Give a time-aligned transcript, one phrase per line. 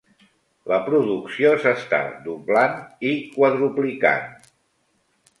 [0.69, 2.79] La producció s'està doblant
[3.11, 4.33] i quadruplicant.